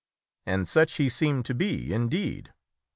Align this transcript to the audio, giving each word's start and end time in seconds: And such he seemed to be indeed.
And 0.47 0.67
such 0.67 0.95
he 0.95 1.09
seemed 1.09 1.45
to 1.45 1.53
be 1.53 1.93
indeed. 1.93 2.51